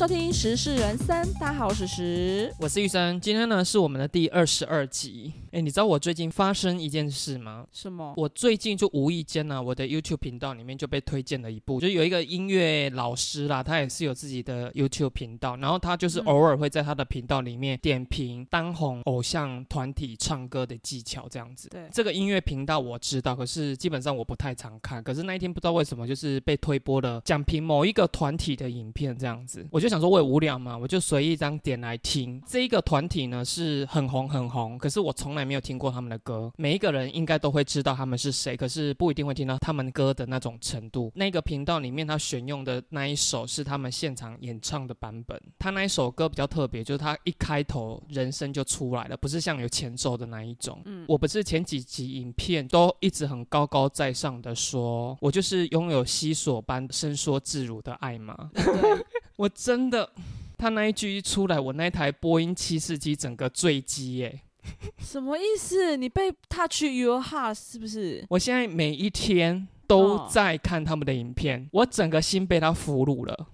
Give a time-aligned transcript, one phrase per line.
[0.00, 1.08] 收听《时事人生》，
[1.38, 2.50] 大家好，我是时。
[2.58, 5.34] 我是玉生，今天呢是我们的第二十二集。
[5.52, 7.66] 哎，你知道我最近发生一件事吗？
[7.72, 8.14] 什么？
[8.16, 21.68] 我最近就无意间呢，我的 YouTube 频道里面就被推荐了一部，就有一个音乐老师啦，他也是有自己的 YouTube 频道，然后他就是偶尔会在他的频道里面点评当红偶像团体唱歌的技巧这样子。
[21.68, 25.02] 对，这个音乐频道我知道，可是基本上我不太常看。
[25.02, 32.40] 可是那一天不知道为什么，就是被推播了讲评某一个团体的影片这样子，我就想说我也无聊嘛，我就随意一张点来听。
[32.46, 36.52] 这一个团体呢是很红很红，可是我从来没有听过他们的歌。
[36.56, 41.10] 每一个人应该都会知道他们是谁，可是不一定会听到他们歌的那种程度。
[41.14, 45.40] 那个频道里面他选用的那一首是他们现场演唱的版本。
[45.58, 50.80] 他那一首歌比较特别，就是他一开头人声就出来了，不是像有前奏的那一种。
[50.84, 58.50] 嗯，我不是前几集影片都一直很高高在上的说，我就是拥有西索般伸缩自如的爱吗？
[59.36, 60.10] 我真的，
[60.58, 64.40] 他那一句一出来，我那台波音七四机整个坠机耶！
[64.98, 65.96] 什么意思？
[65.96, 68.24] 你被 touch your heart 是不是？
[68.28, 73.46] 我现在每一天都在看他们的影片，我整个心被他俘虏了。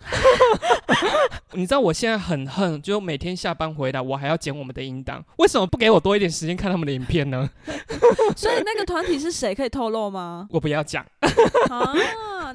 [1.53, 7.49] 你知道我现在很恨，就每天下班回来，我还要剪我们的音档，为什么不给我多一点时间看他们的影片呢？
[8.37, 9.55] 所以那个团体是谁？
[9.55, 10.47] 可以透露吗？
[10.51, 11.05] 我不要讲。
[11.71, 11.95] 啊，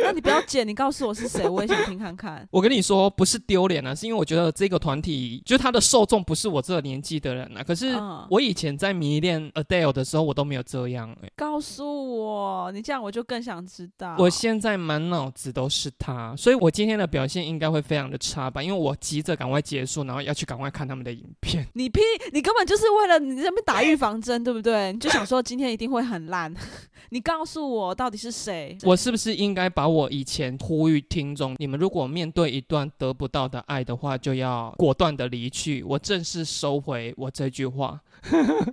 [0.03, 2.47] 那你不要剪，你告诉我是谁，我也想听看看。
[2.51, 7.63] 我跟你说，不是丢脸啊，是因为我觉得这个团体，就他的受众不是我这个年纪的人啊。
[7.63, 7.93] 可是
[8.29, 11.15] 我以前在迷恋 Adele 的时候，我都没有这样。
[11.23, 14.15] 哎，告诉我，你这样我就更想知道。
[14.17, 18.61] 我现在满脑子都是他，所以我今天的表现应该会非常的差吧？
[18.61, 21.67] 因为我急着赶快结束，然后要去赶快看他们的影片。
[21.73, 22.01] 你屁，
[22.33, 24.91] 你根本就是为了你这边打预 防针，对不对？
[24.93, 26.53] 你就想说今天一定会很烂。
[27.09, 28.77] 你告诉我到底是谁？
[28.83, 35.83] 我是不是应该把我以前呼吁听众，你们如果面对一段得不到的爱的话，就要果断的离去？
[35.83, 37.99] 我正式收回我这句话。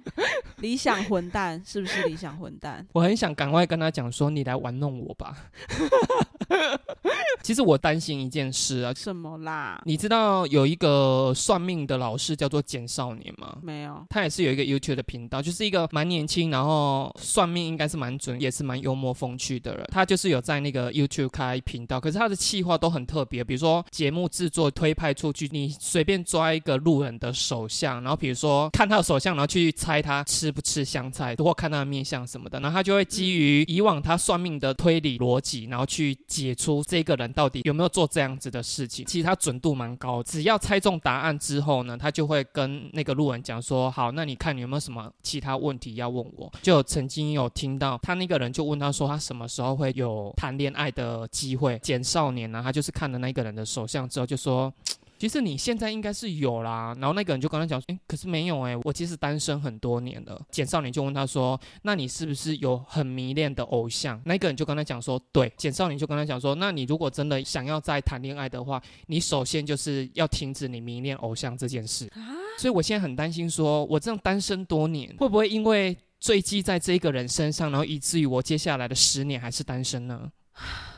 [0.60, 2.87] 理想混蛋是不是理想混蛋？
[2.92, 5.37] 我很想赶快跟他讲说，你来玩弄我吧。
[7.42, 9.81] 其实我担心一件事啊，什么啦？
[9.84, 13.59] 你知道有一个算命的老师叫做简少年吗？
[13.62, 19.86] 没有，他也是有一个 YouTube 的频道，就是一个蛮年轻，然后算命应该是蛮准，也是蛮幽默风趣的人。
[19.91, 39.04] 他就是有在那个 YouTube 开频道，可是他的企划都很特别，比如说节目制作推派出去，你随便抓一个路人的手相，然后比如说看他的手相，然后去猜他吃不吃香菜，或看他的面相什么的，然后他就会基于以往他算命的推理逻辑，然后去解出这个人到底有没有做这样子的事情。
[39.04, 54.72] 其实他准度蛮高，只要猜中答案之后呢，他就会跟那个路人讲说：“好，那你看你有没有什么其他问题要问我？”就曾经有听到他那个人就问他说：“他什么时候会有谈恋爱的机会？”简少年呢，他就是看了那个人的手相之后就说。
[55.18, 60.40] 其实你现在应该是有啦，然后那个人就跟他讲，哎，可是没有哎，我其实单身很多年了。
[60.50, 64.20] 简少年就问他说，那你是不是有很迷恋的偶像？
[64.24, 65.52] 那个人就跟他讲说，对。
[65.56, 72.08] 简少年就跟他讲说，那你如果真的想要再谈恋爱的话，你首先就是要停止你迷恋偶像这件事。
[72.56, 80.30] 所以我现在很担心，说我这样单身多年，会不会因为坠机在这一个人身上，然后以至于我接下来的十年还是单身呢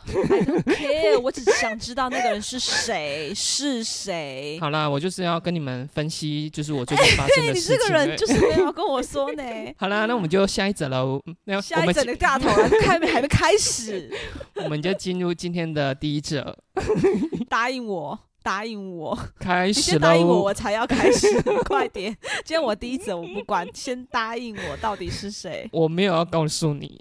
[0.06, 4.59] ？I don't care，我只是想知道那个人是谁，是谁。
[4.60, 7.75] 好啦，我就是要跟你们分析，就是我最近发生的事情。
[7.75, 9.43] 你这个人就是没有跟我说呢。
[9.78, 11.20] 好啦，那我们就下一则喽。
[11.62, 12.49] 下一则的大头
[12.87, 14.10] 还没还没开始，
[14.65, 16.56] 我们就进入今天的第一则。
[17.49, 18.19] 答应我。
[18.43, 21.27] 答应我，开始先答应我，我才要开始。
[21.67, 25.69] 快点，今天我第一则，我不管，先答应我，到底是谁？
[25.73, 27.00] 我没有要告诉你。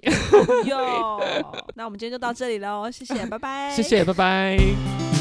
[0.64, 1.20] 哟，
[1.74, 3.72] 那我们今天就到这里喽，谢谢，拜拜。
[3.74, 5.19] 谢谢，拜拜。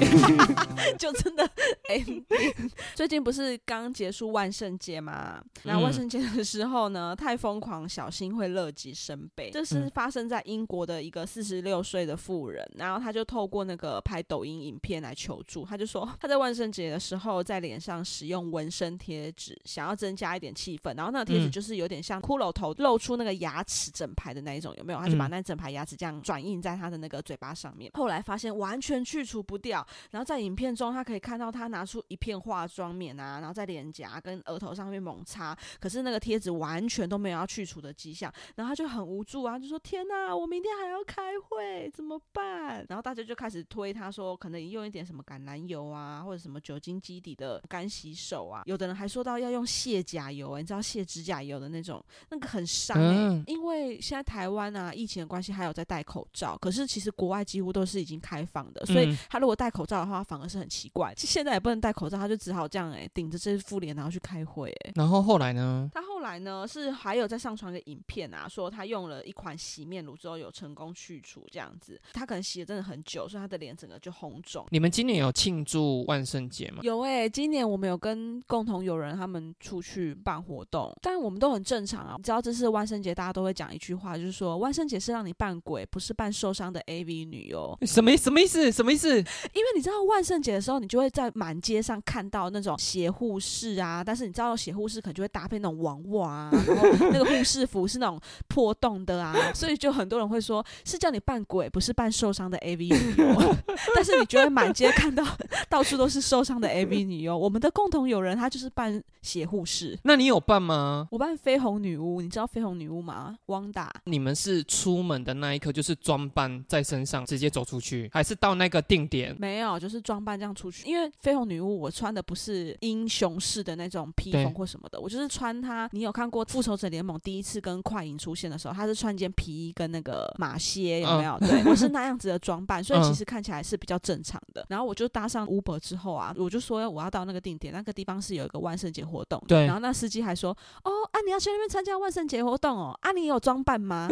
[0.98, 1.44] 就真的
[1.88, 2.04] 哎，
[2.94, 5.42] 最近不是刚结束万圣节吗？
[5.64, 9.50] 那万圣节的时候呢，太疯狂，小心会乐极生悲。
[9.50, 15.64] 这是发生在英国的一个四十六岁的妇人，然后他就透过那个拍抖音影片来求助。
[15.64, 20.96] 他就说他在万圣节的时候在脸上使用纹身贴纸，想要增加一点气氛。
[20.96, 24.98] 然后那个贴纸就是有点像骷髅头露出那个牙齿整排的那一种，有没有？
[24.98, 27.90] 他就把那整排牙齿这样转印在他的那个嘴巴上面。
[27.94, 29.83] 后来发现完全去除不掉。
[30.10, 38.32] 然后在影片中，他可以看到他拿出一片化妆棉啊，然后在脸颊跟额头上面猛擦，可是那个贴纸完全都没有要去除的迹象。
[38.56, 48.62] 然后他就很无助啊，就说：“天哪，我明天还要开会，怎么办？”然后大家就开始推他说，可能用一点什么橄榄油啊，或者什么酒精基底的干洗手啊。
[48.66, 53.42] 有的人还说到要用卸甲油，你知道卸指甲油的那种，那个很伤哎。
[53.46, 61.12] 因为现在台湾啊，疫情的关系，还有在戴口罩，可是其实国外几乎都是已经开放的，所以他如果戴口罩的话，反而是很奇怪。
[61.16, 64.92] 现在也不能戴口罩，他就只好这样哎，顶着这副脸然后去开会哎。
[64.94, 65.90] 然后后来呢？
[65.92, 72.00] 他后来呢是还有在上传个影片啊，说他用了一款洗面乳之后有成功去除这样子。
[72.12, 74.66] 他可能洗了真的很久，所以他的脸整个就红肿。
[74.70, 76.80] 你们今年有庆祝万圣节吗？
[76.82, 82.14] 有哎，今年我们有跟共同友人他们出去办活动，但我们都很正常啊。
[82.16, 87.76] 你知道这是万圣节，大家都会讲一句话，就是说万圣节是让你扮鬼，不是扮受伤的 AV 女优。
[87.82, 88.72] 什么什么意思？
[88.72, 89.08] 什么意思？
[89.54, 103.54] 因为你知道万圣节的时候，你就会在满街上看到那种邪护士啊，但是你知道邪护士可能就会搭配那种王袜啊，然后那个护士服是那种破洞的啊， 所以就很多人会说是叫你扮鬼，不是扮受伤的 AV 女优。
[103.94, 105.24] 但是你觉得满街看到
[105.68, 107.36] 到处都是受伤的 AV 女优。
[107.36, 111.08] 我们的共同友人她就是扮血护士，那你有扮吗？
[111.10, 113.36] 我扮绯红女巫，你知道绯红女巫吗？
[113.46, 113.92] 汪达。
[114.04, 119.34] 你们是出门的那一刻就是装扮在身上直接走出去，还是到那个定点？
[119.38, 120.86] 没有，就是装扮这样出去。
[120.88, 125.88] 因为绯红女巫我穿的不是英雄式的那种披风或什么的，我就是穿它。
[125.92, 131.38] 你有看过复仇者联盟第一次跟快银出现的时候，他是穿件皮衣跟那个马靴，有没有？
[131.40, 134.64] 对，我是那样子的装扮，所以其实看起来是比较正常的。
[134.68, 139.42] 然后我就搭上 Uber 之后啊，我就说我要到那个定点，那个地方是有一个万圣节活动。
[139.48, 139.66] 对。
[139.66, 140.50] 然后那司机还说
[140.84, 142.96] ：“哦，啊，你要去那边参加万圣节活动哦？
[143.02, 144.08] 啊，你有装扮吗？”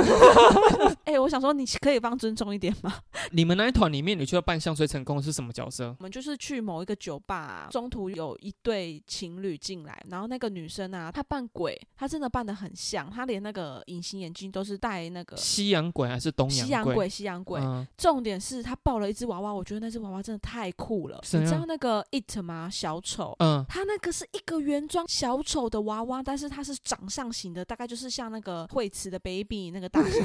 [1.05, 2.94] 哎，我想说你可以放尊重一点吗？
[3.33, 5.94] 你们那一团里面，你觉得扮相最成功的是什么角色？
[5.99, 16.67] 我们就是去某一个酒吧，中途有一对情侣进来，然后那个女生啊，她扮鬼，她真的扮的很像，他连那个隐形眼镜都是戴那个西洋鬼还是东洋？
[16.67, 17.61] 西洋鬼，西洋鬼。
[17.96, 21.20] 重点是他抱了一只娃娃，我觉得那只娃娃真的太酷了。
[21.32, 22.69] 你知道那个 It 吗？
[22.70, 23.34] 小丑。
[23.38, 23.64] 嗯。
[23.69, 30.19] 他那个是一个原装小丑的娃娃，但是它是掌上型的，大概就是像那个惠慈的 Baby 那个大小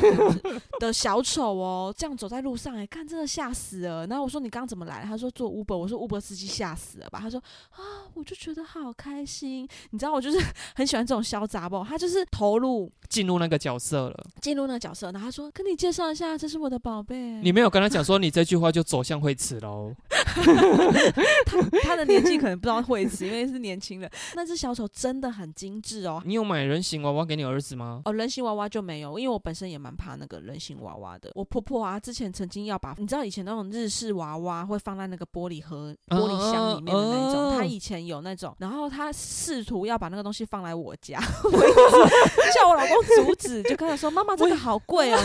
[0.80, 1.94] 的 小丑哦。
[1.98, 4.06] 这样走在路上，哎，看真的吓死了。
[4.08, 5.04] 然后我说你刚刚怎么来？
[5.04, 5.78] 他说坐 Uber。
[5.78, 7.20] 我说 Uber 司机吓死了吧？
[7.22, 7.40] 他说
[7.70, 7.80] 啊，
[8.14, 9.68] 我就觉得好开心。
[9.92, 10.40] 你知道我就是
[10.76, 11.84] 很喜欢这种潇洒不？
[11.84, 15.12] 他就是投入进入那个角色了，进入那个角色。
[15.12, 17.18] 然后他说跟你介绍一下，这是我的宝贝。
[17.42, 19.94] 你没有跟他讲说你这句话就走向惠慈喽。
[21.46, 24.10] 他他的年纪可能不知道惠慈，因为是年轻人。
[24.36, 26.22] 那只小丑真的很精致哦。
[26.26, 28.02] 你有买人形娃娃给你儿子吗？
[28.06, 31.32] 哦，人形娃娃就没有，因为我本身也蛮怕那个人形娃娃的。
[31.34, 45.20] 我婆婆啊，之前曾经要把你知道以前那种日式娃娃会放在那个玻璃盒、玻璃箱里面的那种，她以前有那种，然后她试图要把那个东西放来我家， 我一直叫我老公阻止，就跟他说：“妈妈，这个好贵哦，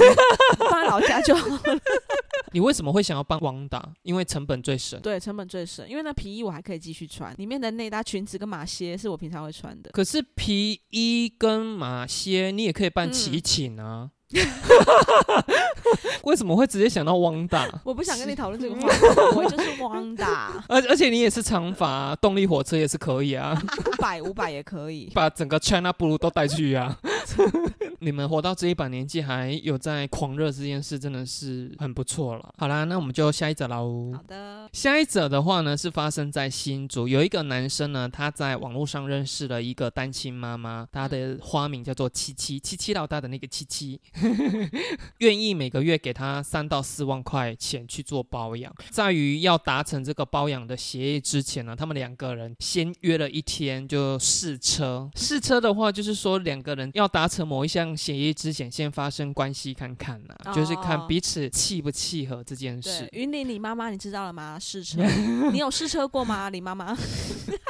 [0.59, 1.61] 放在老家就好了。
[2.53, 3.83] ”你为什么会想要帮汪达？
[4.03, 5.01] 因为成本最省。
[5.01, 5.89] 对，成本最省。
[5.89, 9.91] 因为那皮衣我还可以继续穿，里面的内搭裙子跟马靴是我平常会穿的。
[9.91, 14.11] 可是皮衣跟马靴你也可以办齐请啊。
[16.25, 17.69] 为什么会直接想到汪大？
[17.85, 18.99] 我不想跟你讨论这个话题，
[19.37, 20.65] 我就是汪大。
[20.69, 26.97] 而而且你也是长发，动力火车也是可以啊，五百五百也可以，把整个 China Blue 都带去啊。
[28.01, 32.53] 你们活到这一把年纪还有在狂热这件事，真的是很不错了。
[32.59, 34.13] 好啦，那我们就下一则喽。
[34.15, 44.01] 好的，下一则的话呢，是发生在新竹，有一个男生呢，他在网络上认识了一个单亲妈妈，他的花名叫做七七七七老大的那个七七，
[45.19, 48.75] 愿意每个月给他三到四万块钱去做保养。
[48.91, 55.11] 在于要达成这个保养的协议之前呢，他们两个人先约了一天就试车。
[55.15, 57.97] 试车的话，就是说两个人要达成某一项。
[57.97, 63.07] 协议之前先发生关系看看呐，就是看彼此契不契合这件事。
[63.13, 64.59] 云林李妈妈，你知道了吗？
[64.59, 65.01] 试车，
[65.53, 66.51] 你有试车过吗？
[66.51, 66.97] 李妈妈，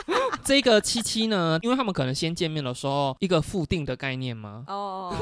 [0.45, 4.65] 这个七七呢，因为他们可能先见面的时候一个付定的概念嘛？
[4.69, 5.15] 哦，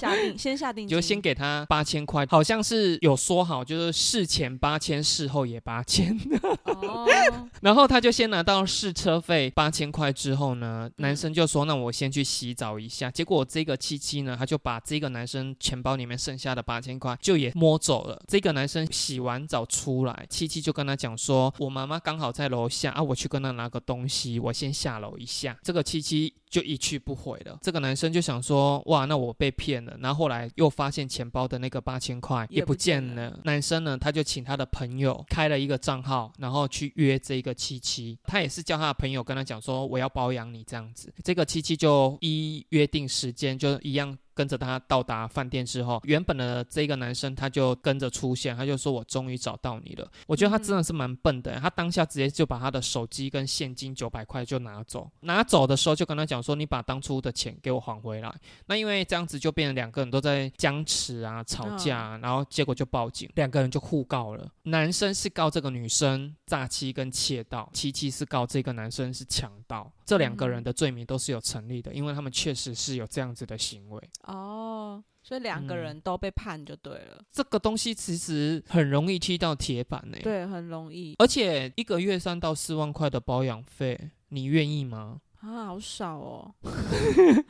[0.00, 6.18] 下定，先下定， 就先给他八千块，好像是有说好，就是事前八千，事后也八千。
[6.62, 7.06] 哦，
[7.60, 14.44] 然后他就先拿到试车费八千块之后呢，男生就说：“那我先去洗澡一下。”结果这个七七呢，他。
[14.44, 18.22] 就把这个男生钱包里面剩下的八千块就也摸走了。
[18.28, 26.34] 这个男生洗完澡出来，七七就跟他讲说：“我妈妈刚好在楼下啊，我去跟她拿个东西，我先下楼一下。”这个七七。
[26.54, 27.58] 就一去不回了。
[27.62, 29.96] 这个男生就想说，哇，那我被骗了。
[30.00, 33.36] 然后后来又发现钱包的那个八千块也不见了。
[33.42, 38.16] 男生呢，他就请他的朋友开了一个账号，然后去约这个七七。
[38.22, 41.12] 他也是叫他的朋友跟他讲说，我要包养你这样子。
[41.24, 58.34] 这个七七就依约定时间，就一样跟着他到达饭店之后，原本的这个男生他就跟着出现，他就说：“我终于找到你了。”我觉得他真的是蛮笨的，他当下直接就把他的手机跟现金九百块就拿走，拿走的时候就跟他讲说：“你把当初的钱给我还回来。”
[58.66, 64.48] 那因为这样子就变成两个人都在僵持啊、吵架，然后结果就报警，两个人就互告了。
[64.64, 69.92] 男生是告这个女生诈欺跟窃盗，七七是告这个男生是强盗。
[70.04, 74.10] 这两个人的罪名都是有成立的，因为他们确实是有这样子的行为。
[74.24, 77.24] 哦，所以两个人都被判就对了。
[77.32, 80.18] 这个东西其实很容易踢到铁板呢。
[80.22, 81.14] 对，很容易。
[81.18, 85.20] 而且一个月三到四万块的保养费，你愿意吗？
[85.44, 86.54] 啊，好少哦！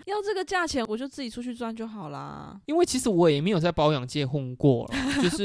[0.06, 2.60] 要这个价钱，我就自己出去赚就好啦。
[2.66, 4.90] 因为其实我也没有在保养界混过，
[5.22, 5.44] 就 是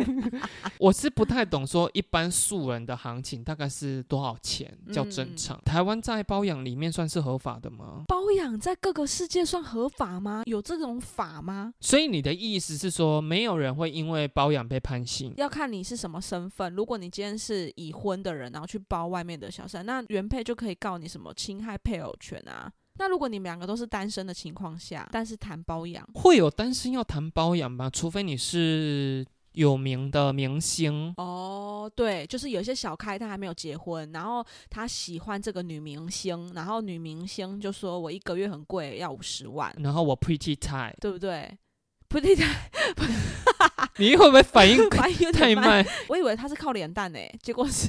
[0.80, 5.60] 我是不太懂说一般素人的行情大概是多少钱叫正常。
[5.64, 8.04] 台湾在包养里面算是合法的吗？
[8.08, 10.44] 包养在各个世界算合法吗？
[10.46, 11.74] 有这种法吗？
[11.80, 15.34] 所以你的意思是说，没有人会因为包养被判刑？
[15.36, 16.74] 要看你是什么身份。
[16.74, 21.57] 如果你今天是已婚的人，然后去包外面的小三，那原配就可以告你什么亲。
[21.58, 22.70] 侵害配偶权啊？
[23.00, 27.90] 那如果你们两个都是单身的情况下，但是谈包养，会有单身要谈包养吗？
[27.90, 31.90] 除非你是有名的明星哦。
[31.94, 41.56] 对，就是有些小开他还没有结婚，然后他喜欢这个女明星，然后女明星就说我一个月很贵，要五十万，然后我 pretty tight，对不对
[42.08, 42.54] ？pretty tight。
[43.98, 45.84] 你会不会反应 反应太慢？
[46.08, 47.88] 我以为他是靠脸蛋诶，结果是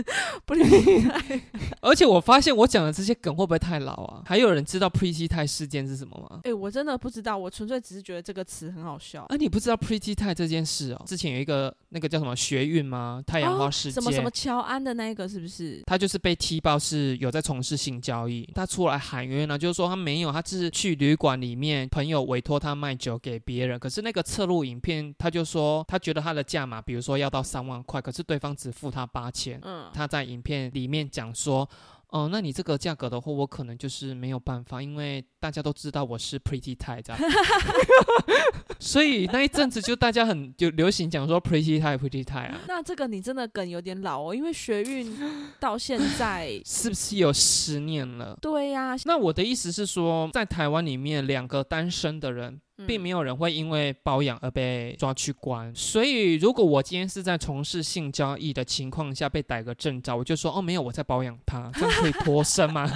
[0.44, 1.40] 不厉害。
[1.80, 4.22] 而且我发现我讲的这些梗会不会太老啊？
[4.26, 6.40] 还有人知道 Pretty 泰事件是什么吗？
[6.44, 9.24] 哎，我真的不知道，我纯粹只是觉得这个词很好笑。
[9.28, 11.02] 啊，你不知道 Pretty 泰这件事哦？
[11.06, 13.22] 之前有一个那个叫什么学运吗？
[13.26, 15.82] 太阳花事件，什么什么乔安的那一个是不是？
[15.86, 29.58] 他就是被踢爆是有在从事性交易，他出来喊冤呢，就是说他没有，他只是去旅馆里面朋友委托他卖酒给别人，可是那个侧录影片他就说他觉得他的价码，比如说要到三万块，可是对方只付他八千。
[29.62, 31.68] 嗯，他在影片里面讲说。
[32.12, 37.22] 哦，那你这个价格的话，我可能就是没有办法，因为大家都知道我是 Pretty Thai 这样，
[38.78, 42.60] 所以那一阵子就大家很就流行讲说 Pretty Thai Pretty Thai 啊。
[42.68, 45.16] 那这个你真的梗有点老哦，因为学运
[45.58, 48.36] 到现在 是不是有十年了？
[48.42, 48.94] 对呀。
[49.06, 52.60] 那我的意思是说，在台湾里面，两个单身的人。
[52.86, 62.90] 并没有人会因为包养而被抓去关，所以如果我今天是在从事性交易的情况下被逮个正着，我就说哦没有我在包养他，这样可以脱身吗？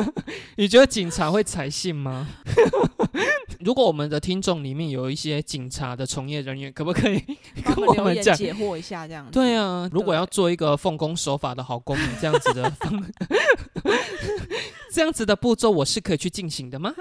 [0.58, 2.26] 你觉得警察会采信吗？
[3.60, 7.22] 如果我们的听众里面有一些警察的从业人员，可不可以
[7.62, 9.26] 跟我们讲解惑一下这样？
[9.30, 12.72] 对啊，如果要做一个奉公守法的好公民，这样子的。
[14.92, 16.92] 这样子的步骤我是可以去进行的吗？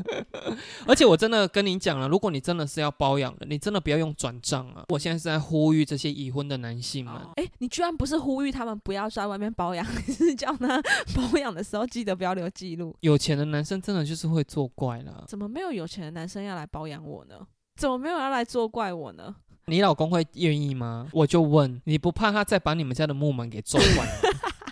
[0.86, 4.84] 而且我真的跟你讲了，如果你真的是要包养的，你真的不要用转账啊！
[4.88, 7.14] 我现在是在呼吁这些已婚的男性们。
[7.36, 10.80] 哎，你居然不是呼吁他们不要在外面包养， 你是叫他
[11.14, 12.94] 包养的时候记得不要留记录。
[13.00, 15.24] 有钱的男生真的就是会作怪了。
[15.26, 17.36] 怎么没有有钱的男生要来包养我呢？
[17.76, 19.34] 怎么没有要来作怪我呢？
[19.68, 21.08] 你老公会愿意吗？
[21.12, 24.06] 我就问，你不怕他再把你们家的木门给撞坏？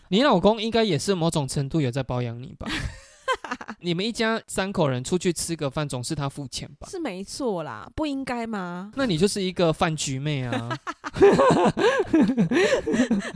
[0.08, 2.66] 你老公应该也是某种程度有在包养你吧？
[3.80, 6.88] 你们一家三口人出去吃个饭，总是他付钱吧？
[6.90, 8.90] 是没错啦，不应该吗？
[8.96, 10.78] 那你就是一个饭局妹啊！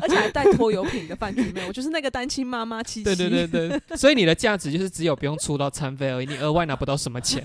[0.01, 2.83] 而且还带拖油瓶的饭局妹，我就是那个单亲妈妈。
[2.83, 3.05] 七七。
[3.05, 7.45] 对对对对，所以你的价值就是只有不用出到餐费而已，你额外拿不到什么钱。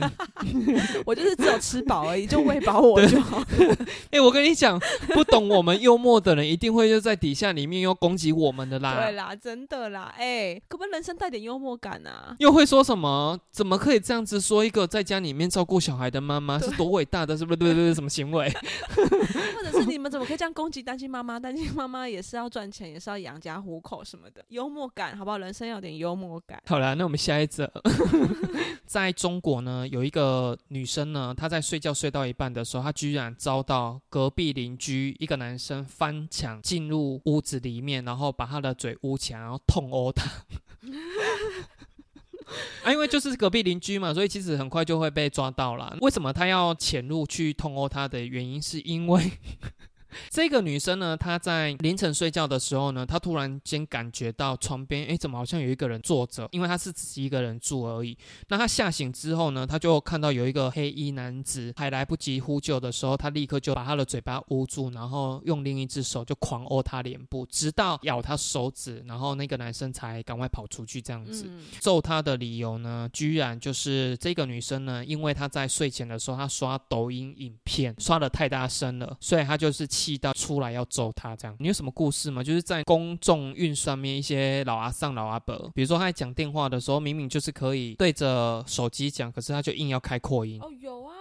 [1.05, 3.43] 我就是只有吃饱而已，就喂饱我就好。
[4.11, 4.79] 哎，我跟你讲，
[5.13, 8.95] 不懂我们幽默的人，一定会就在底下里面又攻击我们的啦。
[8.95, 12.35] 对啦，真的啦，哎，可不可以人生带点幽默感啊？
[12.39, 12.95] 又会说什？
[12.95, 13.37] 么？
[13.51, 17.37] 怎么可以这样子说一个在家里面照顾小孩的妈妈是多伟大的？
[17.37, 17.57] 是不是？
[17.57, 18.49] 对对对，什么行为？
[18.93, 21.39] 或者是你们怎么可以这样攻击单亲妈妈？
[21.39, 24.43] 单亲妈妈也是要赚钱，也是要养家糊口什么的。
[24.49, 25.37] 幽默感好不好？
[25.37, 26.61] 人生要点幽默感。
[26.65, 27.71] 好了，那我们下一则。
[28.85, 40.29] 在中国呢，有一个女生呢，她在睡觉睡到一半的时候，她居然遭到隔壁邻居一个男生翻墙进入屋子里面，然后把她的嘴捂起来，然后痛殴她。
[42.83, 45.97] 啊，因为就是隔壁邻居嘛，所以其实很快就会被抓到了。
[46.01, 49.31] 为什么他要潜入去通殴他的原因，是因为
[50.29, 56.47] 这个女生呢，她在凌晨睡觉的时候呢，她突然间感觉到床边，哎，怎么好像有一个人坐着？
[56.51, 58.17] 因为她是自己一个人住而已。
[58.49, 71.01] 那她吓醒之后呢，她就看到有一个黑衣男子，还来不及呼救的时候，她立刻就把他的嘴巴捂住，然后用另一只手就狂殴他脸部，直到咬他手指，然后那个男生才赶快跑出去。
[71.01, 79.87] 这样子揍她的理由呢，居然就是这个女生呢，因为她在睡前的时候，她刷抖音影片刷的太大声了，所以她就是。
[80.03, 82.43] 气到出来要揍他，这样你有什么故事吗？
[82.43, 90.59] 就是在公众运算面，一些老阿上老阿伯，比如说他在讲电话的时候，明明就是可以对着手机讲，可是他就硬要开扩音。
[90.61, 91.12] 哦，有啊。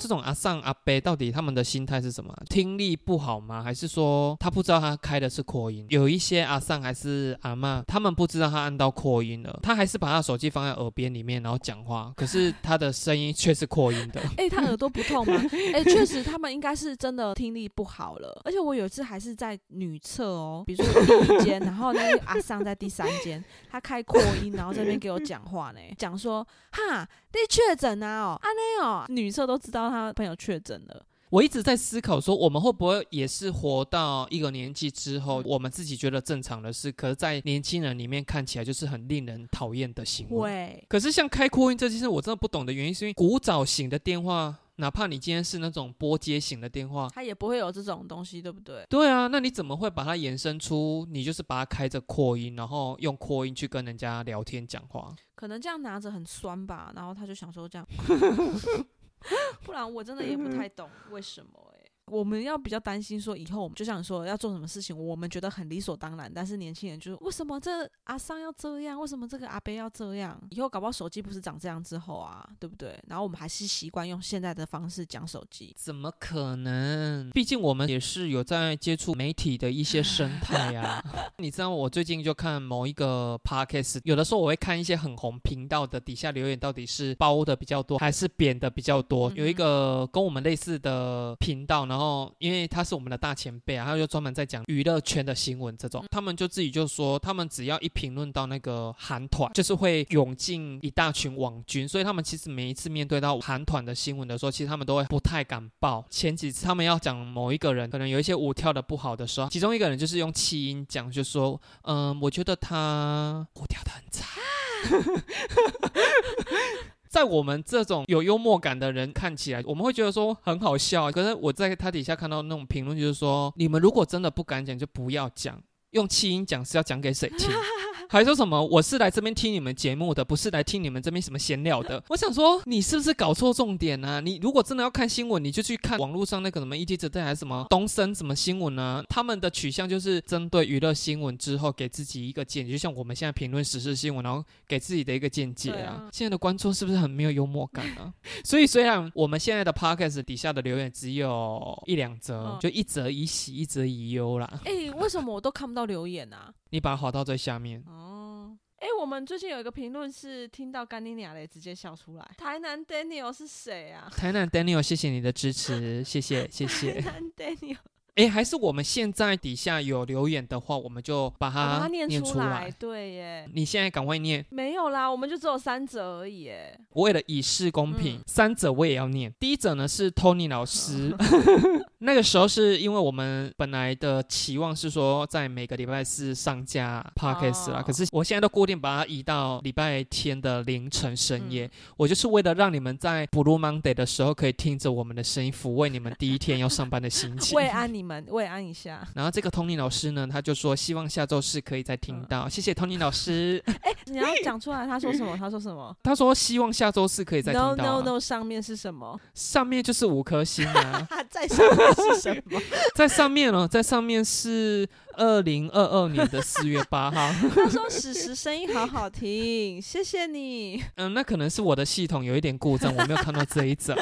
[0.00, 2.34] 这种阿上阿伯到底他们的心态是什么？
[2.48, 3.62] 听力不好吗？
[3.62, 5.84] 还是说他不知道他开的是扩音？
[5.90, 14.22] 有一些阿上还是阿妈，他们不知道他按到扩音了，他还是把他手机放在耳边里面，然后讲话，可是他的声音却是扩音的。
[14.38, 15.34] 哎，他耳朵不痛吗？
[15.74, 18.40] 哎，确实他们应该是真的听力不好了。
[18.46, 28.22] 而且我有一次还是在女厕哦，比如说第一间，然后那个阿上在第三间，他开扩音，然后这边给我讲话呢，讲说哈，你确诊啊？
[28.22, 29.88] 哦，阿内哦，女厕都知道。
[29.88, 40.84] 他朋友确诊了，我一直在思考说，我们会不会也是活到一个年纪之后，我们自己觉得正常的事，可是，在年轻人里面看起来就是很令人讨厌的行为。
[40.88, 48.84] 可是像开扩音这件事，我真的不懂的原因，是因为古早型的电话，哪怕你今天是那种拨接型的电话，它也不会有这种东西，对不对？
[48.88, 55.14] 对啊，那你怎么会把它延伸出，你就是把它开着扩音，然后用扩音去跟人家聊天讲话？
[55.36, 57.86] 可能这样拿着很酸吧，然后他就想说这样。
[59.62, 61.69] 不然我真的也不太懂为什么。
[62.10, 70.36] 我们要比较担心，说以后我们就想说要做什么事情，我们觉得很理所当然，但是年轻人就是为什么这阿桑要这样，为什么这个阿贝要这样？
[70.50, 72.98] 以后搞不好手机不是长这样之后啊，对不对？
[73.06, 77.30] 然后我们还是习惯用现在的方式讲手机，怎么可能？
[77.30, 81.00] 毕竟我们也是有在接触媒体的一些生态啊。
[81.38, 89.30] 你知道我最近就看某一个 podcast，有的时候我会看一些很红频道的底下留言，到底是包的比较多还是扁的比较多？
[89.36, 91.99] 有一个跟我们类似的频道，然后。
[92.00, 106.02] 哦，因为他是我们的大前辈啊，他就专门在讲娱乐圈的新闻这种，他们就自己就说，他们只要一评论到那个韩团，就是会涌进一大群网军，所以他们其实每一次面对到韩团的新闻的时候，其实他们都会不太敢报。
[106.08, 114.40] 前几次他们要讲某一个人可能有一些舞跳的不好的时候，其中一个人就是用气音讲，就说，嗯，我觉得他舞跳的很差。
[117.10, 121.10] 在我们这种有幽默感的人看起来，我们会觉得说很好笑。
[121.10, 127.50] 可是我在他底下看到那种评论，就是说，你们如果真的不敢讲，就不要讲，用气音讲是要讲给谁听？
[128.12, 128.60] 还说什么？
[128.66, 132.02] 我是来这边听你们节目的，不是来听你们这边什么闲聊的。
[132.10, 134.20] 我想说，你是不是搞错重点呢？
[134.20, 139.00] 你如果真的要看新闻，你就去看网络上那个什么 ET 者还是什么东森什么新闻呢？
[139.08, 146.08] 他们的取向就是针对娱乐新闻之后，给自己一个见解，就像我们现在评论时事新闻，然后给自己的一个见解啊。
[146.12, 148.12] 现在的观众是不是很没有幽默感啊？
[148.44, 154.60] 所以虽然我们现在的 Podcast 底下的留言只有一两则，就一则以喜，一则以忧啦。
[154.64, 156.52] 哎，为什么我都看不到留言啊？
[156.70, 157.82] 你把它滑到最下面。
[157.86, 162.30] 哦哎，我们最近有一个评论是听到干妮亚嘞，直接笑出来。
[162.38, 164.10] 台南 Daniel 是谁啊？
[164.16, 166.98] 台南 Daniel，谢谢你的支持，谢谢谢谢。
[166.98, 167.76] 台南 Daniel。
[168.20, 172.70] 哎，还是我们现在底下有留言的话，我们就把它念出来。
[172.78, 174.44] 对耶，你现在赶快念。
[174.50, 176.50] 没有啦，我们就只有三者而已。
[176.50, 179.32] 哎，为了以示公平，三者我也要念。
[179.40, 181.16] 第一者呢是 Tony 老师，
[182.00, 191.70] 那个时候是因为我们本来的期望是说在每个礼拜四上架 Podcast 啦，可是我现在都固定把它移到礼拜天的凌晨深夜。
[191.96, 198.09] 我就是为了让你们在 Blue Monday 的时候可以听着我们的声音，抚慰你们第一天要上班的心情，慰安你。
[198.28, 203.62] 慰安一下， 然后这个 Tony 老师呢，他就说希望下周四可以再听到，谢谢 Tony 老师。
[203.82, 205.36] 哎，你要讲出来，他说什么？
[205.36, 205.94] 他说什么？
[206.02, 207.76] 他说希望下周四可以再听到。
[207.76, 209.20] No No No，上面是什么？
[209.34, 211.06] 上面就是五颗星啊。
[211.28, 212.60] 在上面是什么？
[212.94, 214.88] 在上面哦，在上面是。
[215.20, 223.94] 二零二二年的四月八号， 他说：“史实声音好好听， 谢谢你。”嗯，那可能是我的系统有一点故障，我没有看到这一则。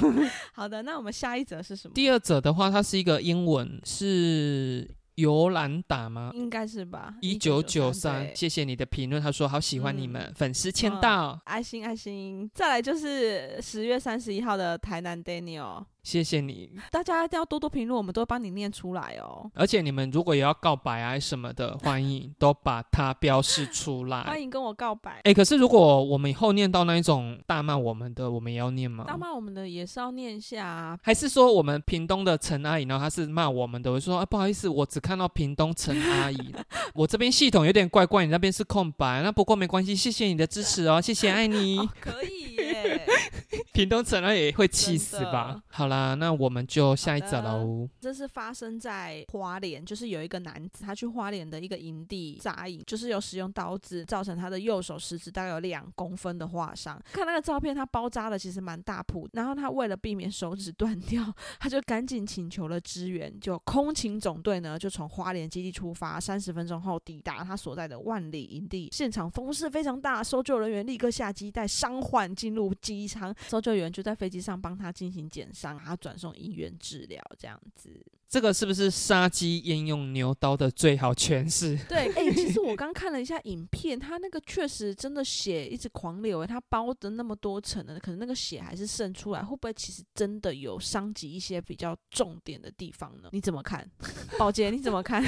[0.54, 1.92] 好的，那我们下一则是什么？
[1.94, 4.88] 第二则的话，它是一个英文，是。
[5.16, 6.30] 尤兰达吗？
[6.32, 7.14] 应该是吧。
[7.20, 9.20] 一九九三，谢谢你的评论。
[9.20, 12.50] 他说好喜欢你们，粉丝签到，爱心爱心。
[12.54, 16.70] 再来就是十月三十一号的台南 Daniel，谢谢你。
[16.90, 19.50] 大家一定要多多评论，我们都会帮你念出来哦。
[19.54, 24.22] 而且你们如果也要告白啊什么的，欢迎都把它标示出来。
[24.26, 25.20] 欢迎跟我告白。
[25.24, 29.04] 哎，可是如果我们以后念到那一种大骂我们的，我们也要念吗？
[29.06, 30.98] 大骂我们的也是要念下啊。
[31.02, 36.54] 还是说我们屏东的陈阿姨，然后她是骂我们的，我说啊不好意思，我只看到屏东陈阿姨，
[36.94, 41.78] 我这边系统有点怪怪，你那边是空白，那不过没关系，谢谢你的支持哦，谢谢爱你。
[42.00, 42.91] 可以耶。
[43.72, 45.62] 屏东城那也会气死吧？
[45.68, 47.88] 好啦，那我们就下一则喽。
[48.00, 57.00] 这是发生在花莲，就是有一个男子，他去花莲的一个营地扎营，就是有使用刀子造成他的右手食指大概有两公分的划伤。
[57.12, 61.24] 看那个照片，他包扎的其实蛮大铺，然后他为了避免手指断掉，
[61.58, 63.32] 他就赶紧请求了支援。
[63.40, 68.88] 就空勤总队呢，就从花莲基地出发，三十分钟后抵达他所在的万里营地。
[68.92, 73.34] 现场风势非常大，搜救人员立刻下机带伤患进入机舱。
[73.48, 78.04] 搜救员就在飞机上帮他进行减伤，然后转送医院治疗，这样子。
[78.32, 81.76] 这个是不是杀鸡焉用牛刀的最好诠释？
[81.86, 93.28] 对， 哎，其实我刚看了一下影片，他那个确实真的血一直狂流，他包的那么多层的，可能那个血还是渗出来，会不会其实真的有伤及一些比较重点的地方呢？
[93.32, 93.86] 你怎么看，
[94.38, 94.70] 宝杰？
[94.70, 95.22] 你怎么看？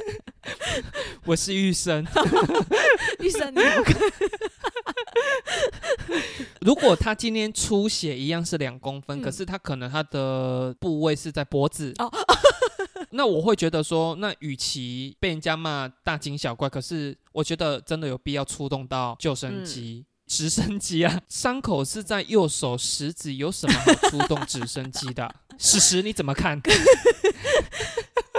[1.24, 2.06] 我是玉生，
[3.20, 3.96] 玉生你怎么看？
[6.60, 11.94] 如果他今天出血一样是两公分，可是他可能他的部位是在脖子，
[13.10, 21.20] 那我会觉得说，那与其被人家骂大惊小怪，可是我觉得真的有必要出动到救生机、直升机啊。
[21.28, 25.34] 伤口是在右手食指，有什么好出动直升机的？
[25.58, 26.60] 史实你怎么看？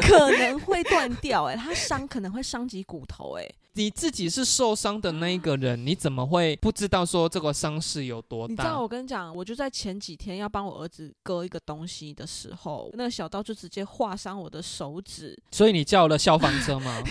[0.02, 3.52] 可能会断掉，哎，他伤可能会伤及骨头，哎。
[3.74, 8.52] 你自己是受伤的那一个人，你怎么会不知道说这个伤势有多大？
[8.52, 15.38] 你知道我跟你讲，我就在前几天要帮我儿子割一个东西的时候，那个小刀就直接划伤我的手指。
[15.52, 17.02] 所以你叫了消防车吗？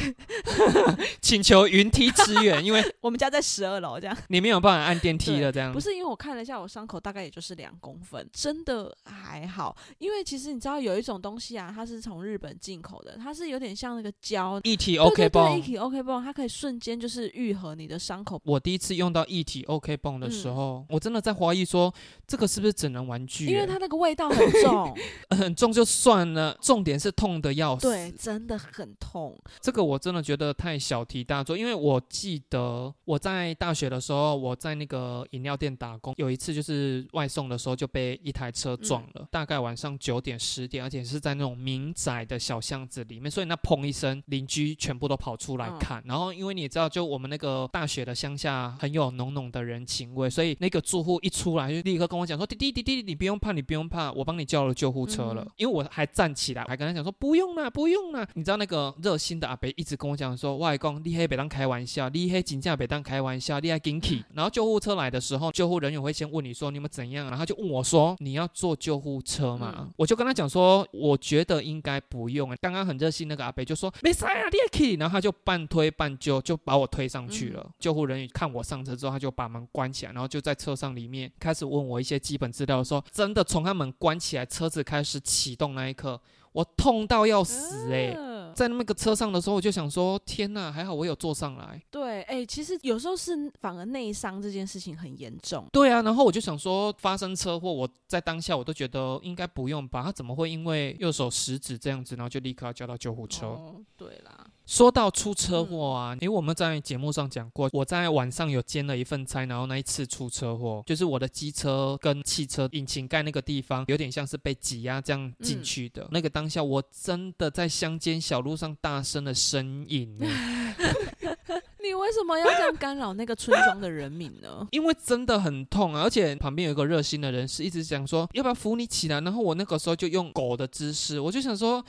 [1.23, 5.51] 请求云梯支援，因为 我们家在十二楼，这样你没有办法按电梯了。
[5.51, 9.75] 这样不是因为我看了一下，我伤口大概也就是两公分，真的还好。
[9.97, 16.50] 因为其实你知道有一种东西啊，它是从日本进口的，它是有点像那个胶一体 OK 绷，一体 OK 绷，它可以。
[16.51, 18.41] 瞬间就是愈合你的伤口。
[18.45, 21.93] 我第一次用到一体 OK 泵的时候，我真的在怀疑说
[22.27, 23.47] 这个是不是整人玩具？
[23.47, 24.97] 因为它那个味道很重，
[25.31, 27.89] 很重就算了，重点是痛的要死。
[27.89, 29.39] 对，真的很痛。
[29.61, 31.57] 这个我真的觉得太小题大做。
[31.57, 46.51] 因为我记得我在大学的时候，我在那个饮料店打工，有一次就是外送的时候就被一台车撞了，大概晚上九点十点，而且是在那种民宅的小巷子里面，所以那砰一声，邻居全部都跑出来看，然后因为。
[46.61, 77.31] 你知道，就我们那个大学的乡下很有浓浓的人情味，所以那个住户一出来就立刻跟我讲说：“滴滴滴滴，你不用怕，你不用怕，我帮你叫了救护车了。”因为我还站起来，还跟他讲说：“不用啦，不用啦。”你知道那个热心的阿伯一直跟我讲说：“外公，你黑别当开玩笑，你黑警价别当开玩笑，你还紧起。”然后救护车来的时候，救护人员会先问你说：“你们怎样？”然后就问我说：“你要坐救护车吗？”我就跟他讲说：“我觉得应该不用。”刚刚很热心那个阿伯就说：“没事啊，你可以。”然后他就半推半就，就把我推上。
[77.31, 82.83] 去了，救护人员看我上车之后，他就把门关起来，然后就在车上里面开始问我一些基本资料。
[82.83, 88.17] 说真的，从他门关起来，车子开始启动那一刻，我痛到要死哎！
[88.53, 91.81] 在那个车上的时候，我就想说，天呐，还好我有坐上来。
[91.89, 95.65] 对，哎，其实有时候是反而内伤这件事情很严重。
[95.71, 100.03] 对啊，然后我就想说，发生车祸，我在当下我都觉得应该不用吧？
[100.03, 103.57] 他怎么会因为右手食指这样子，然后就立刻要叫到救护车？
[103.97, 104.50] 对啦。
[104.71, 116.07] 说到出车祸啊，因为我们在节目上讲过，我在晚上有兼了一份差，然后那一次出车祸，就是我的机车跟汽车引擎盖那个地方有点像是被挤压这样进去的。
[116.13, 120.17] 那个当下，我真的在乡间小路上大声的呻吟。
[121.83, 124.65] 你为什么要这样干扰那个村庄的人民呢？
[124.71, 131.85] 因为真的很痛啊，而且旁边有一个热心的人是一直讲说要不要扶你起来，然后我那个时候就用狗的姿势，我就想说。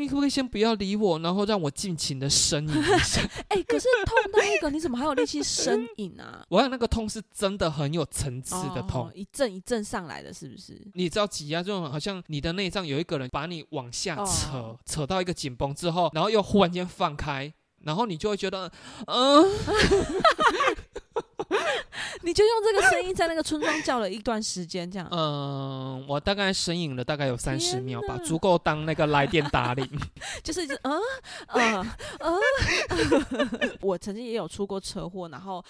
[0.00, 3.20] 你可不可以先不要理我，然后让我尽情的呻吟一下？
[3.48, 6.44] 哎，可是痛到那个，你怎么还有力气呻吟啊？
[6.50, 10.80] 我想那个痛是真的很有层次的痛，一阵一阵上来的是不是？
[10.94, 18.70] 你知道挤压这种，好像你的内脏有一个人把你往下扯，扯到一个紧绷之后，然后又忽然间放开，然后你就会觉得，
[19.06, 19.44] 嗯。
[22.22, 25.08] 你就用这个声音在那个村庄叫了一段时间，这样。
[25.10, 29.88] 嗯，我大概呻吟了大概有三十秒吧，足够当那个来电打铃。
[30.42, 31.00] 就是一直嗯
[31.48, 31.86] 嗯
[32.18, 33.70] 嗯。
[33.80, 35.64] 我曾经也有出过车祸，然后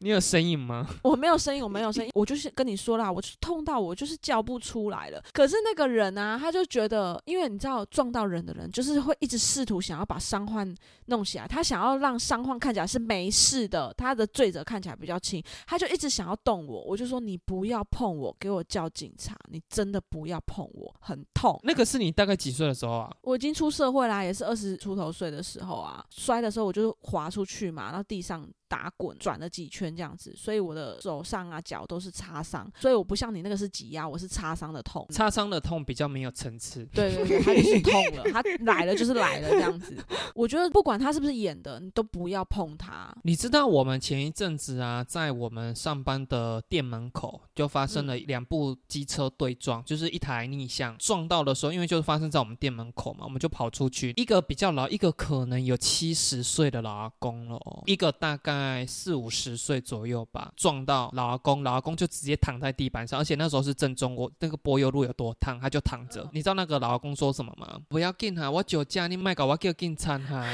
[0.00, 0.86] 你有呻吟吗？
[1.02, 5.22] 我没有声音，我没有声音，我就是跟你说啦，我就是痛到我就是叫不出来了。
[5.32, 10.74] 可是那个人啊，他就觉得，因为你知道撞到人的人，就是会一直试图想要把伤患
[11.06, 21.60] 弄起来，他想要让伤患看起来是没事的，他的罪责看起来比较轻，他就一直想要动我，我就说你不要碰我，给我叫警察，你真的不要碰我，很痛。
[21.62, 23.14] 那个是你大概几岁的时候啊？
[23.20, 35.06] 我已经出社会啦，也是二十出头岁的时候啊，摔的时候我就滑出去嘛，然后地上打滚，转了几圈这样子，所以我的手上啊脚都是擦伤，所以我不像你那个是挤压，我是擦伤的痛。
[35.10, 36.84] 擦伤的痛比较没有层次。
[36.92, 39.96] 对对对，他就是痛了，他来了就是来了这样子。
[40.34, 43.14] 我觉得不管他是不是演的，你都不要碰他。
[43.22, 66.28] 你知道我们前一阵子啊，在我们上班的店门口就发生了两部机车对撞，就是一台逆向撞到的时候，因为就是发生在我们店门口嘛，我们就跑出去，一个比较老，一个可能有七十岁的老阿公了哦，一个大概四五十岁左右吧，撞到老阿公，老阿公就直接躺在地板上，而且那时候是正中午，那个柏油路有多烫，他就躺着。
[66.34, 67.80] 你知道那个老阿公说什么吗？
[67.88, 70.46] 不要紧哈，我酒驾，你卖搞我叫警察哈。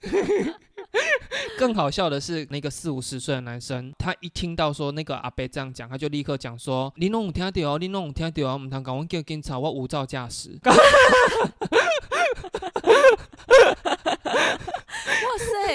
[1.64, 10.60] 更好笑的是，那个四五十岁的男生，他一听到说那个阿伯这样讲，他就立刻讲说：“你弄有听到哦，你弄有听到哦，唔通讲我叫警察，我无照驾驶。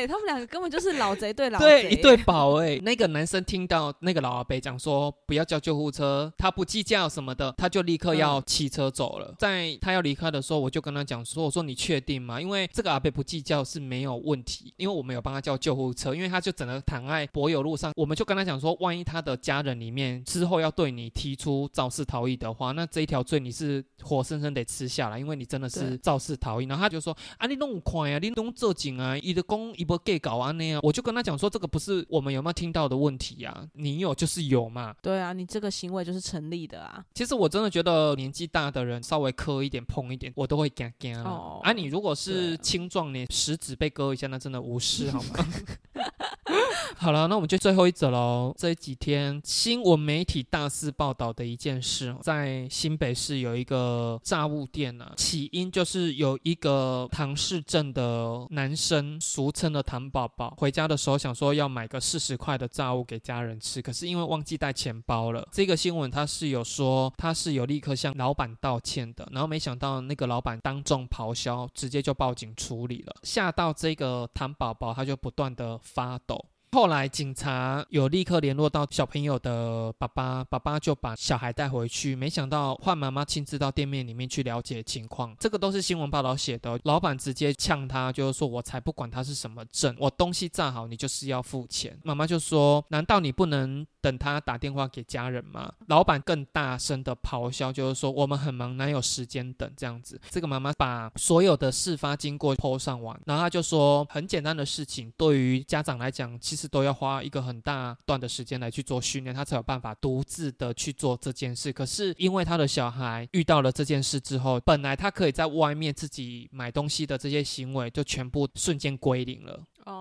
[0.07, 9.33] 他们两个根本就是老贼对老对，贼，一对宝哎、 那个男生听到那个老阿伯讲说不要叫救护车，他不计较什么的，他就立刻要骑车走了。
[9.37, 12.39] 在他要离开的时候，我就跟他讲说：“我说你确定吗？
[12.39, 17.91] 因为这个阿伯不计较是没有问题，因为我们有帮他叫救护车，因为他就整个躺在柏油路上。
[17.95, 26.65] 我们就跟他讲说，万一他的家人里面之后要对你提出肇事逃逸的话，那这一条罪你是活生生得吃下来，因为你真的是肇事逃逸。
[26.65, 30.79] 然后他就说：啊，你弄快啊，你弄这紧啊，伊的公伊不 gay 搞啊那样。
[30.83, 34.95] 我就跟他讲说，这个不是我们有没有听到的问题啊，你有就是有嘛。
[35.01, 37.03] 对啊，你这个行为就是成立的啊。
[37.15, 41.23] 其实我真的觉得年纪大的人稍微磕一点碰一点，我都会惊惊啊。
[41.23, 45.45] 哦啊，你如果是青壮年，食指被割一下，那真的无视好吗？
[46.97, 48.53] 好了，那我们就最后一则喽。
[48.57, 65.47] 这几天新闻媒体大肆报道的一件事，在新北市有一个炸物店啊，起因就是有一个唐氏镇的男生，俗称的唐宝宝，回家的时候想说要买个四十块的炸物给家人吃，可是因为忘记带钱包了。
[65.51, 76.38] 这个新闻他是有说他是有立刻向老板道歉的，然后没想到那个老板当众咆哮，直接就报警处理了，吓到这个唐宝宝他就不断的发抖。
[76.71, 86.79] 后来警察有立刻联络到小朋友的爸爸，爸爸就把小孩带回去，没想到换妈妈亲自到店面里面去了解情况，这个都是新闻报道写的。
[86.83, 91.97] 老板直接呛他，就是说我才不管他是什么证，我东西炸好，你就是要付钱。
[92.03, 95.73] 妈妈就说，难道你不能等他打电话给家人吗？
[95.87, 100.21] 老板更大声的咆哮，就是说我们很忙，哪有时间等这样子。
[100.29, 111.71] 这个妈妈把所有的事发经过 PO 上网，然后他就说，很简单的事情，对于家长来讲，其实是都要花一个很大段的时间来去做训练，他才有办法独自的去做这件事。
[111.71, 119.63] 可是因为他的小孩遇到了这件事之后，本来他可以在外面自己买东西的这些行为，就全部瞬间归零了。
[119.85, 119.93] 哦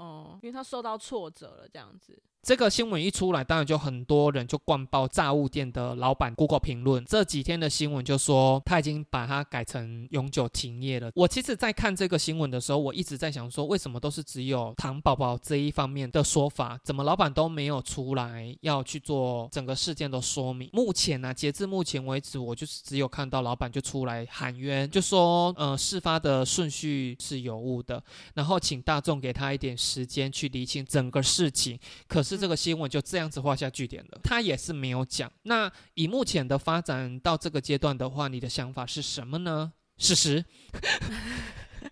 [0.00, 2.18] 哦，因为他受到挫折了，这样子。
[2.46, 7.04] 这个新闻一出来，当然就很多人就灌爆炸物店的老板 Google 评论。
[7.04, 11.10] 这几天的新闻就说他已经把它改成永久停业了。
[11.16, 20.70] 我其实，在看这个新闻的时候，我一直在想说，为什么都是只有糖宝宝这一方面的说法，怎么老板都没有出来要去做整个事件的说明？
[20.72, 28.00] 目前呢、截至目前为止，我就是只有看到老板就出来喊冤，就说呃事发的顺序是有误的，
[28.34, 31.76] 然后请大众给他一点时间去理清整个事情。
[32.06, 35.30] 可是这个新闻就这样子画下句点了，他也是没有讲。
[35.42, 39.72] 那以目前的发展到这个阶段的话，你的想法是什么呢？
[39.98, 40.44] 事实，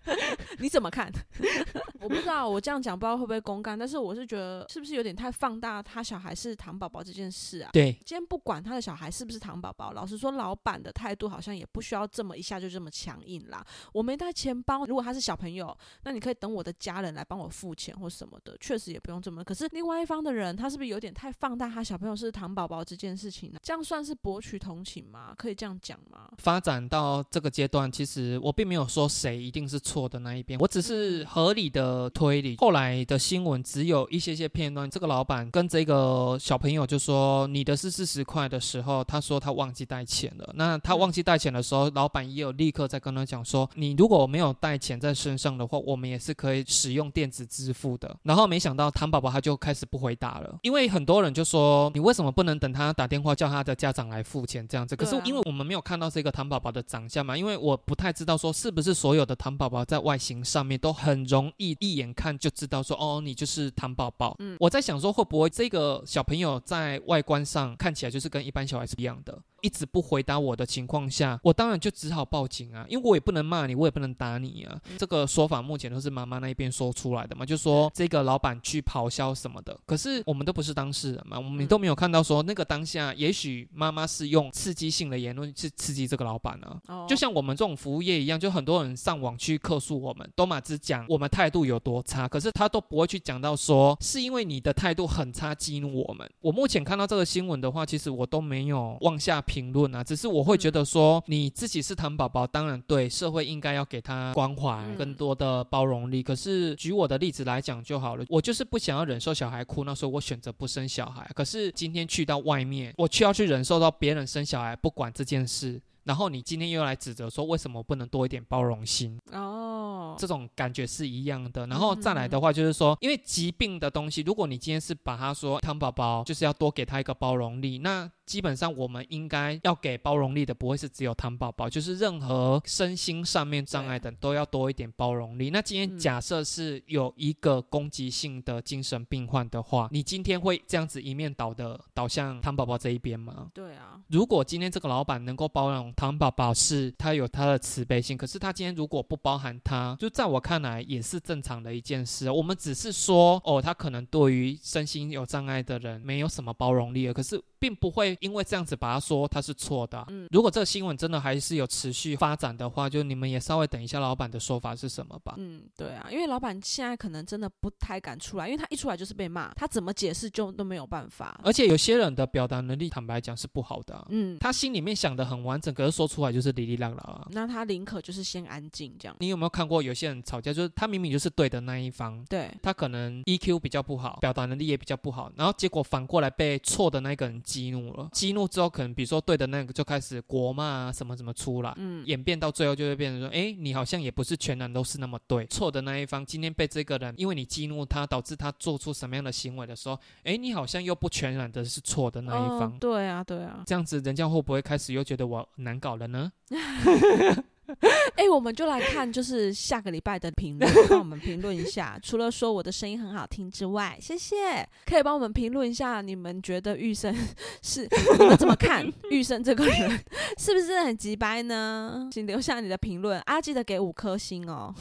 [0.59, 1.11] 你怎么看？
[1.99, 7.69] 我不知道，我这样讲不知道会不会公干，但是我是觉得是不是有点太放大他小孩是糖宝宝这件事啊？
[7.73, 13.65] 对，今天不管他的小孩是不是糖宝宝，老实说，老板的态度好像也不需要这么一下就这么强硬啦。
[13.91, 19.43] 我没带钱包，如果他是小朋友，那你可以等我的家人来帮我付钱或什么的，确实也不用这么。
[19.43, 23.59] 可是另外一方的人，他是不是有点太放大他小朋友是糖宝宝这件事情呢？
[23.63, 25.33] 这样算是博取同情吗？
[25.37, 26.29] 可以这样讲吗？
[26.37, 32.57] 发展到这个阶段，其实我并没有说谁一定是错错的那一边，我只是合理的推理。
[32.57, 40.51] 后来的新闻只有一些些片段，这个老板跟这个小朋友就说你的是四十块的时候，他说他忘记带钱了。
[40.55, 48.13] 那他忘记带钱的时候，老板也有立刻在跟他讲说，你如果没有带钱在身上的话，我们也是可以使用电子支付的。
[48.23, 54.93] 然后没想到唐宝宝他就开始不回答了，因为很多人就说你为什么不能等他打电话叫他的家长来付钱这样子？
[54.93, 64.35] 可是因为我们没有看到这个唐宝宝的长相嘛，因为我不太知道说是不是所有的唐宝宝在外形上面都很容易一眼看就知道说哦你就是糖宝宝。
[64.39, 74.79] 嗯我在想说会不会这个小朋友在外观上看起来就是跟一般小孩是一样的，一直不回答我的情况下，我当然就只好报警啊，因为我也不能骂你，我也不能打你啊。
[74.99, 79.75] 这个说法目前都是妈妈那一边说出来的嘛，就说这个老板去咆哮什么的。
[79.87, 86.79] 可是我们都不是当事人嘛，我们都没有看到说那个当下，也许妈妈是用刺激性的言论去刺激这个老板啊。
[86.85, 96.29] 哦就像我们这种服务业一样，就很多人上网去客诉我们，都嘛只讲我们态度有多差，可是他都不会去讲到说是因为你的态度很差激怒我们。
[96.41, 106.23] 我目前看到这个新闻的话，其实我都没有往下评论啊，只是我会觉得说你自己是糖宝宝，当然对社会应该要给他关怀，嗯更多的包容力。
[106.23, 111.29] 可是举我的例子来讲就好了，我就是不想要忍受小孩哭，那时候我选择不生小孩。
[111.35, 115.81] 可是今天去到外面，我却要去忍受到别人生小孩不管这件事。
[116.05, 119.19] 然后你今天又来指责说，为什么不能多一点包容心？
[119.31, 121.65] 哦，这种感觉是一样的。
[121.65, 135.49] 然后再来的话，就是说，因为疾病的东西，如果你今天是把它说汤宝宝就是要多给他一个包容力，那基本上我们应该要给包容力的，不会是只有汤宝宝，就是任何身心上面障碍的都要多一点包容力。
[135.49, 143.49] 那今天嗯假设是有一个攻击性的精神病患的话，你今天会这样子一面倒的倒向汤宝宝这一边吗？
[143.53, 152.29] 对啊，如果今天这个老板能够包容糖宝宝，是他有他的慈悲心，可是他今天如果不包含他，就在我看来也是正常的一件事。
[152.31, 165.35] 我们只是说，哦，他可能对于身心有障碍的人没有什么包容力了，可是并不会因为这样子把他说他是错的啊、嗯如果这个新闻真的还是有持续发展的话，就你们也稍微等一下老板的说法是什么吧。
[165.37, 171.39] 嗯，对啊，因为老板现在可能真的不太敢出来，因为他一出来就是被骂，他怎么解释就都没有办法。
[171.43, 177.27] 而且有些人的表达能力，坦白讲是不好的啊、嗯，他心里面想的很完整，可是说出来就是哩哩啦啦啊。
[177.31, 179.15] 那他宁可就是先安静这样。
[179.19, 191.73] 你有没有看过有些人吵架，就是他明明就是对的那一方，对，他可能 EQ 比较不好，表达能力也比较不好，然后结果反过来被错的那个人激怒了，激怒之后可能比如说对的那个就开始国骂啊什么什么出来。
[191.77, 203.63] 嗯，演变到最后就会变成说，哎，你好像也不是全然都是那么对，错的那一方今天被这个人，因为你激怒他，导致他做出什么样的行为的时候，哎，你好像又不全然的是错的那一方，哦对啊，对啊。
[203.65, 206.31] 这样子人家会不会开始又觉得我难搞了呢？
[208.15, 211.99] 哎、我们就来看，就是下个礼拜的评论， 帮我们评论一下。
[212.01, 217.15] 除了说我的声音很好听之外，谢谢，可以帮我们评论一下，你们觉得玉生
[217.61, 217.87] 是
[218.19, 219.99] 你们怎么看玉生这个人，
[220.37, 222.09] 是不是很急掰呢？
[222.11, 224.73] 请留下你的评论啊，记得给五颗星哦，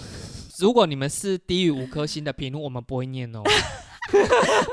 [0.59, 3.43] 如果你们是低于五颗星的评论，我们不会念哦。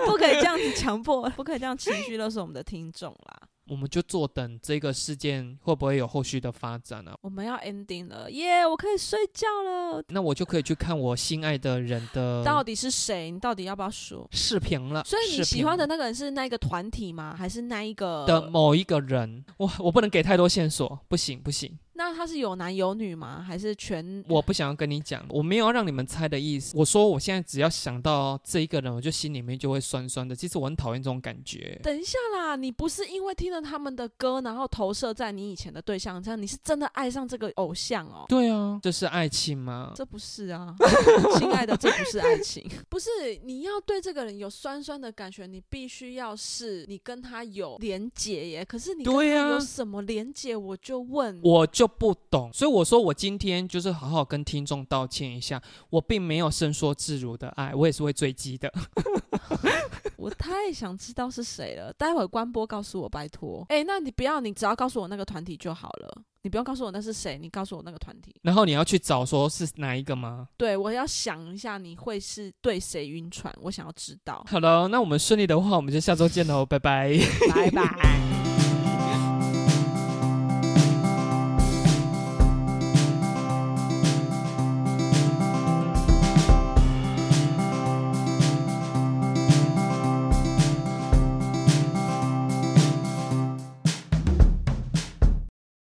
[0.05, 3.39] 不可以这样子强迫，不可以这样情绪勒索我们的听众啦。
[3.67, 7.15] 我们就坐等这个事件会不会有后续的发展啊？
[7.21, 10.03] 我们要 ending 了，耶、我可以睡觉了。
[10.09, 13.31] 那我就可以去看我心爱的人的到底是谁？
[13.31, 14.27] 你到底要不要说？
[14.31, 15.03] 视频了。
[15.05, 17.35] 所以你喜欢的那个人是那一个团体吗？
[17.37, 23.45] 还是那一个的某一个人，我我不能给太多线索，不行不行，那他是有男有女吗？
[23.47, 24.25] 还是全？
[24.27, 26.75] 我不想要跟你讲，我没有要让你们猜的意思。
[26.75, 30.35] 我说我现在只要想到这一个人，我就心里面就会酸酸的。
[30.35, 31.79] 其实我很讨厌这种感觉。
[31.83, 38.25] 等一下啦，你不是因为听了他们的歌，然后投射在你以前的对象上，你是真的爱上这个偶像哦？
[38.27, 39.93] 对啊，这是爱情吗？
[39.95, 40.75] 这不是啊，
[41.37, 42.67] 亲爱的，这不是爱情。
[42.89, 43.09] 不是，
[43.43, 48.65] 你要对这个人有酸酸的感觉，你必须要是你跟他有连结耶。
[48.65, 50.55] 可是你跟对啊他有什么连结？
[50.55, 58.71] 我就问，我就不懂，所以我说我今天就是好好跟听众道歉一下，我并没有伸缩自如的爱，我也是会追击的。
[60.17, 61.91] 我太想知道是谁了。
[61.93, 63.65] 待会儿关播告诉我，拜托。
[63.69, 66.21] 哎、那你不要，你只要告诉我那个团体就好了。
[66.43, 68.35] 你不用告诉我那是谁，你告诉我那个团体。
[68.43, 70.47] 然后你要去找说是哪一个吗？
[70.57, 74.45] 对，我要想一下你会是对谁晕船，我想要知道。
[74.47, 77.17] 好了，那我们顺利的话，我们就下周见喽，拜拜。
[77.53, 78.50] 拜拜。